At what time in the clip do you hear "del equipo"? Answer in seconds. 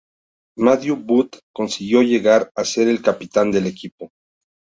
3.51-4.09